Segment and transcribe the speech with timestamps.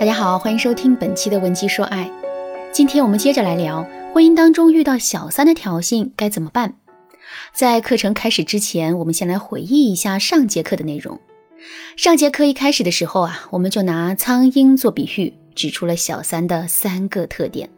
[0.00, 2.10] 大家好，欢迎收听本期的文姬说爱。
[2.72, 6.72] 今天我们接着来聊婚姻当中遇到小三的挑衅该怎么办。
[7.52, 11.20] 在课程开始之前，我们先来回忆一下上节课的内容。
[11.98, 17.68] 上节课一开始的时候啊，我们就拿苍蝇做比喻，指出了小三的三个特点：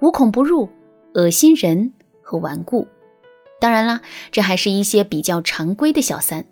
[0.00, 0.70] 无孔不入、
[1.12, 1.92] 恶心人
[2.22, 2.88] 和顽固。
[3.60, 4.00] 当然啦，
[4.32, 6.46] 这还是一些比较常规的小三。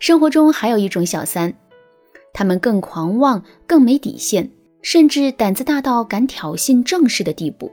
[0.00, 1.52] 生活中还有一种小三。
[2.32, 4.50] 他们更狂妄，更没底线，
[4.82, 7.70] 甚至胆子大到敢挑衅正室的地步。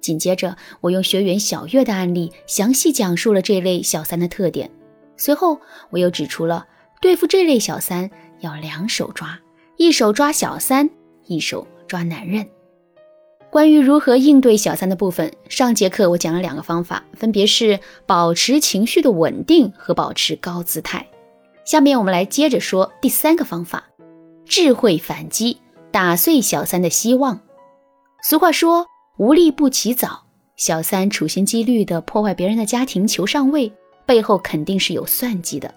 [0.00, 4.70] 紧接着，我用学员小月的案例详细讲述了这类小三的特点。
[5.16, 5.58] 随后，
[5.90, 6.66] 我又指出了
[7.00, 9.38] 对付这类小三要两手抓，
[9.76, 10.90] 一手抓小三，
[11.26, 12.46] 一手抓男人。
[13.50, 21.06] 关于如何应对小三的部分，上节课我讲了两个方法，分别是保持情绪的稳定和保持高姿态。
[21.64, 23.84] 下面我们来接着说第三个方法：
[24.44, 25.58] 智慧反击，
[25.90, 27.40] 打碎小三的希望。
[28.22, 30.24] 俗话说“无利不起早”，
[30.56, 33.72] 小三处心积虑地破坏别人的家庭求上位，
[34.04, 35.72] 背后肯定是有算计的。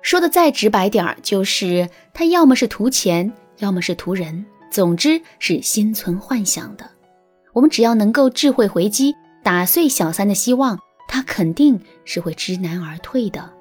[0.00, 6.88] 说的再直白点儿，就是他要么是图钱，要么是图人，总之是心存幻想的。
[7.52, 13.52] 我们只要能够智慧回击，打碎小三的希望，他肯定是会知难而退的。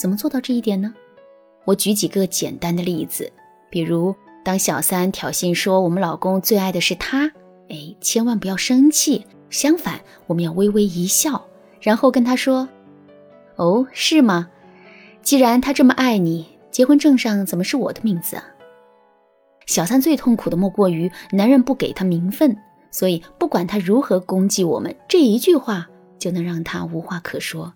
[0.00, 0.94] 怎么做到这一点呢？
[1.66, 3.30] 我举几个简单的例子，
[3.68, 7.30] 比如当小三挑衅说我们老公最爱的是他，
[7.68, 11.44] 哎，千万不要生气，相反，我们要微微一笑，
[11.82, 12.66] 然后跟他说
[13.56, 14.48] ：“哦，是吗？
[15.20, 18.44] 既然他这么爱你，结婚证上怎么是我的名字啊？”
[19.68, 22.56] 小三最痛苦的莫过于男人不给他名分，
[22.90, 25.86] 所以不管他如何攻击我们，这一句话
[26.18, 27.74] 就能让他无话可说。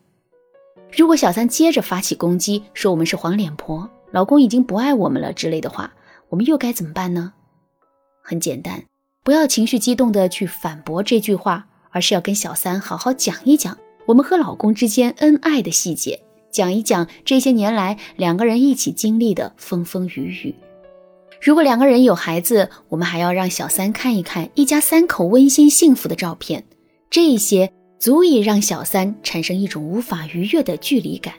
[0.96, 5.92] 如果小三接着发起攻击，说我们是黄脸婆，老公已经不爱我们了之类的话，
[6.28, 7.32] 我们又该怎么办呢？
[8.22, 8.84] 很简单，
[9.24, 13.76] 不要情绪激动的去反驳这句话，而是要跟小三好好讲一讲
[14.06, 16.20] 我们和老公之间恩爱的细节，
[16.52, 20.54] 讲一讲这些年来两个人一起经历的风风雨雨。
[21.42, 26.64] 如果两个人有孩子，我们还要让小三看一看一家三口温馨幸福的照片，
[27.10, 27.72] 这些。
[27.98, 31.34] 足以让小三产生一种无法逾越的距离感，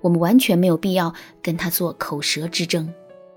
[0.00, 2.92] 我们完全没有必要跟他做口舌之争。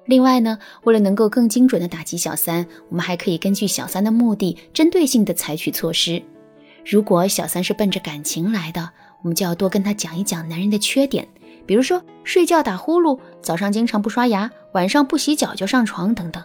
[0.05, 6.21] 另外呢，为了能够更精准的打击小三，我们还可以根据小三的目的，针对性的采取措施。
[6.83, 8.89] 如果小三是奔着感情来的，
[9.21, 11.27] 我们就要多跟他讲一讲男人的缺点，
[11.67, 16.43] 比如说睡觉打呼噜、早上经常不刷牙、晚上不洗脚就上床等等。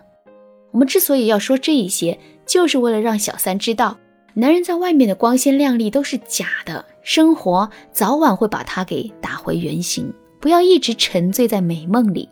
[0.72, 3.96] 我们之所以要说这一些，就是为了让小三知道。
[4.38, 10.12] 男人在外面的光鲜亮丽都是假的，生活早晚会把他给打回原形。
[10.38, 12.28] 不要一直沉醉在美梦里。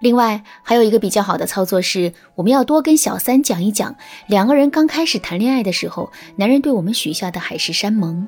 [0.00, 3.94] 另外，还有一个比较好的操作是，我们要多跟小三讲一讲，
[4.26, 8.26] 两个人刚开始谈恋爱的时候，男人对我们许下的海誓山盟。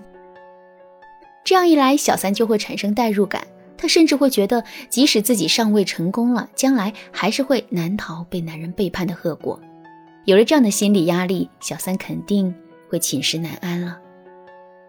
[1.43, 3.45] 这样一来，小三就会产生代入感，
[3.77, 9.59] 他甚至会觉得，即使自己尚未成功了，将来还是会难逃被男人背叛的恶果。
[10.25, 12.55] 有了这样的心理压力，小三肯定
[12.89, 13.99] 会寝食难安了。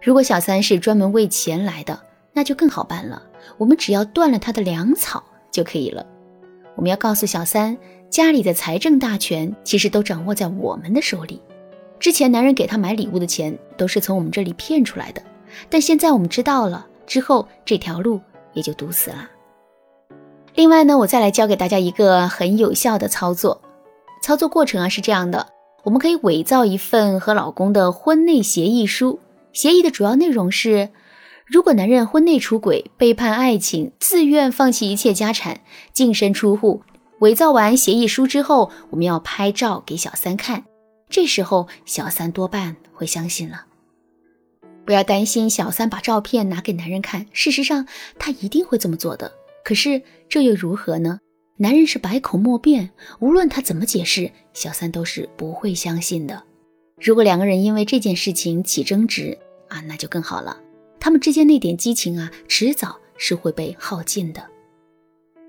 [0.01, 1.99] 如果小三是专门为钱来的，
[2.33, 3.23] 那就更好办了。
[3.57, 6.05] 我们只要断了他的粮草就可以了。
[6.75, 7.77] 我们要告诉小三，
[8.09, 11.41] 家里的财政大权其实都掌握在我们的手里。
[11.99, 15.21] 之前男人给他买礼物的钱都是从我们这里骗出来的，
[15.69, 18.19] 但现在我们知道了之后，这条路
[18.53, 19.29] 也就堵死了。
[20.53, 23.61] 另外呢，我再来教给大家一个很有效的操作。
[24.23, 25.49] 操作过程啊是这样的，
[25.83, 29.19] 我们可以伪造一份和老公的婚内协议书。
[29.51, 30.91] 协议的主要内容是，
[31.45, 35.59] 如果男人婚内出轨、背叛爱情、自愿放弃一切家产、
[35.91, 36.83] 净身出户，
[37.19, 40.63] 伪造完协议书之后，我们要拍照给小三看。
[41.09, 43.65] 这时候小三多半会相信了。
[44.85, 47.85] 不要担心小三把照片拿给男人看，事实上
[48.17, 49.33] 他一定会这么做的。
[49.65, 51.19] 可是这又如何呢？
[51.57, 52.89] 男人是百口莫辩，
[53.19, 56.41] 无论他怎么解释，小三都是不会相信的。
[56.99, 60.57] 如果两个人因为这件事情起争执啊，那就更好了。
[60.99, 64.43] 他们之间那点激情啊，迟早是会被耗尽的。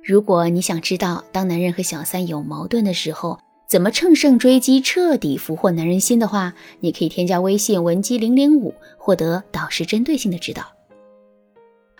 [0.02, 10.73] 如果你想知道当男人和小三有矛盾的时候，怎么乘胜追击，彻底俘获男人心的话，你可以添加微信文姬零零五，获得导师针对性的指导。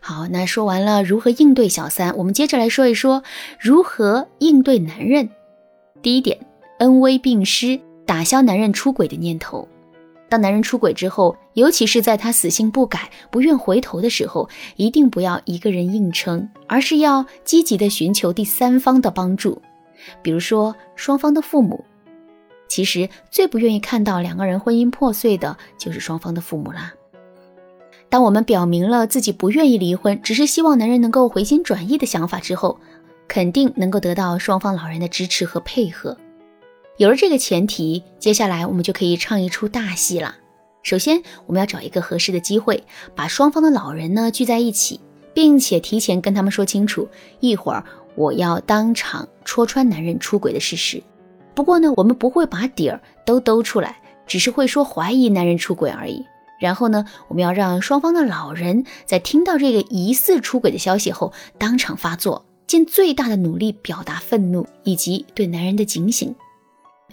[0.07, 3.23] 好，那说完了如何应对小三，我们接着来说一说
[3.59, 5.31] 如何应对男人。
[6.03, 6.39] 第一点，
[6.79, 9.67] 恩威并施，打消男人出轨的念头。
[10.29, 14.47] 当男人出轨之后，尤其是在他死性不改、不愿回头的时候，
[14.77, 19.63] 一定不要一个人硬撑，而是要积极的寻求第三方的帮助。
[20.21, 21.83] 比如说双方的父母。
[22.69, 26.93] 其实最不愿意看到两个人婚姻破碎的，就是双方的父母啦。
[28.15, 32.79] 当我们表明了自己不愿意离婚，只是希望男人能够回心转意的想法之后，
[33.27, 36.17] 肯定能够得到双方老人的支持和配合。
[36.97, 40.37] 有了这个前提，接下来我们就可以唱一出大戏了。
[40.85, 42.85] 首先，我们要找一个合适的机会，
[43.17, 45.01] 把双方的老人呢聚在一起，
[45.35, 47.09] 并且提前跟他们说清楚，
[47.41, 47.85] 一会儿
[48.15, 51.03] 我要当场戳穿男人出轨的事实。
[51.53, 56.25] 不过呢，我们不会把底儿都兜出来，只是会说怀疑男人出轨而已。
[56.59, 66.35] 然后呢，我们要让双方的老人在听到这个疑似出轨的消息后，当场发作，尽最大的努力表达愤怒以及对男人的警醒。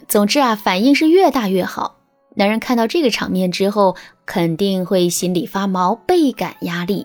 [0.08, 1.98] 总之啊，反应是越大越好。
[2.36, 3.96] 男人看到这个场面之后，
[4.26, 7.04] 肯定会心里发毛，倍感压力。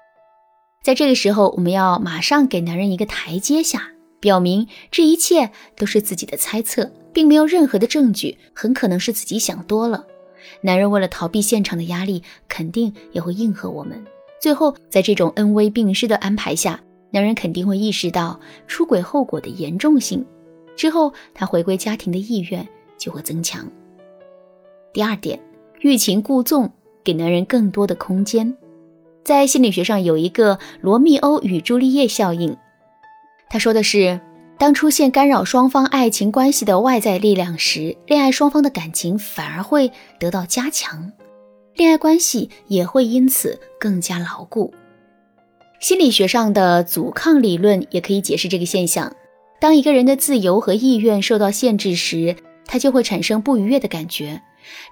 [0.85, 3.88] 在这个时候，我们要马上给男人一个台阶下，
[4.21, 10.05] 表明这一切都是自己的猜测，并没有任何的证据，很可能是自己想多了。
[10.60, 14.04] 男人为了逃避现场的压力，肯定也会应和我们。
[14.40, 20.25] 最后，在这种恩威并施的安排下，男人肯定会意识到出轨后果的严重性。
[20.76, 22.66] 之后，他回归家庭的意愿
[22.98, 23.66] 就会增强。
[24.93, 25.40] 第二点，
[25.81, 26.70] 欲擒故纵，
[27.02, 28.56] 给男人更多的空间。
[29.25, 32.56] 在心理学上有一个罗密欧与朱丽叶效应，
[33.49, 34.20] 他说的是。
[34.58, 41.12] 当出现干扰双方爱情关系的外在力量时，恋爱双方的感情反而会得到加强，
[41.75, 44.73] 恋爱关系也会因此更加牢固。
[45.79, 49.14] 心理学上的阻抗理论也可以解释这个现象：
[49.61, 54.41] 当一个人的自由和意愿受到限制时，他就会产生不愉悦的感觉。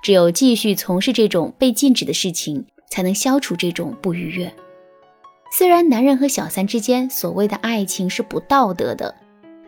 [0.02, 4.54] 只有继续从事这种被禁止的事情，才能消除这种不愉悦。
[5.56, 9.14] 虽然男人和小三之间所谓的爱情是不道德的。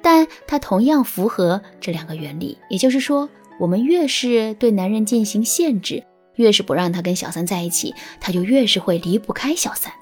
[0.07, 6.01] 但它同样符合这两个原理，也就是说，我们越是对男人进行限制，
[6.37, 9.93] 越是不让他跟小三在一起，他就越是会离不开小三。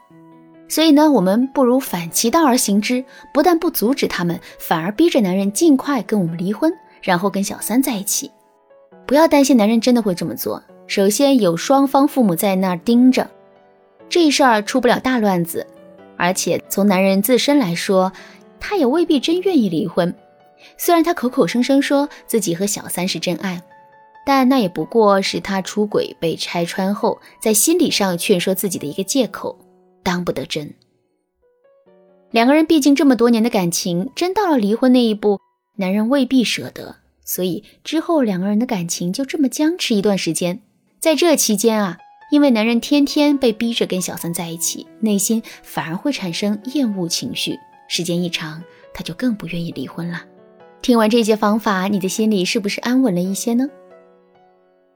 [0.68, 3.02] 所以呢，我们不如反其道而行之，
[3.32, 6.70] 不但不阻止他们，反而逼着男人尽快跟我们离婚，
[7.00, 8.30] 然后跟小三在一起。
[9.06, 13.26] 不要担心男人真的会这么做，首先有双方父母在那儿盯着，
[14.10, 15.66] 这事儿出不了大乱子。
[16.18, 18.12] 而且从男人自身来说，
[18.66, 20.14] 他也未必真愿意离婚，
[20.78, 23.62] 虽然他口口声声说自己和小三是真爱，
[24.24, 29.58] 但那也不过是他出轨被拆穿后，在心理上劝说自己的一个借口，
[30.02, 30.72] 当不得真。
[32.30, 35.38] 两个人毕竟这么多年的感情，真到了离婚那一步，
[35.76, 40.62] 男人未必舍得，所以之后两个人的感情就这么僵持一段时间。
[40.98, 41.98] 在这期间啊，
[42.30, 47.58] 因为男人天天被逼着跟小三在一起，内心反而会产生厌恶情绪。
[47.88, 50.22] 时间一长，他就更不愿意离婚了。
[50.82, 53.68] 听完这些方法，你的心里是不是安稳了一些呢？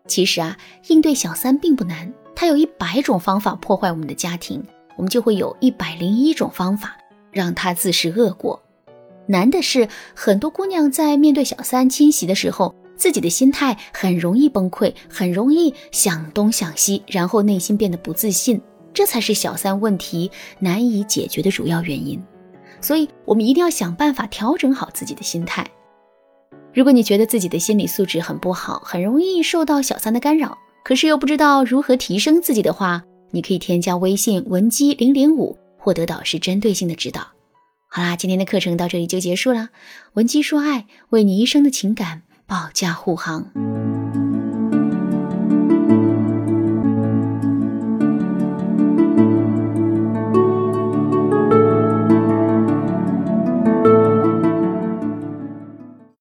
[0.07, 0.57] 其实啊，
[0.89, 4.63] 应对小三并不难，他有一百种方法破坏我们的家庭，
[4.97, 6.97] 我们就会有一百零一种方法
[7.31, 8.63] 让他自食恶果。
[9.27, 18.61] 难的是，很多姑娘在面对小三侵袭的时候，自己的心态很容易崩溃，很容易想东想西，然后内心变得不自信，
[18.95, 22.19] 这才是小三问题难以解决的主要原因。
[22.81, 25.67] 所以，我们一定要想办法调整好自己的心态。
[26.73, 37.23] 如果你觉得自己的心理素质很不好，很容易受到小三的干扰，可是又不知道如何提升自己的话，你可以添加微信文姬零零五，获得导师针对性的指导。
[37.91, 39.71] 好啦，今天的课程到这里就结束了。
[40.13, 44.28] 文姬说爱，为你一生的情感保驾护航。